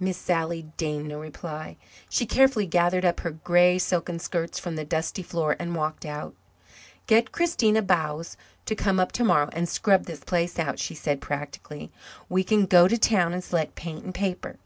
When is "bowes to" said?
7.80-8.74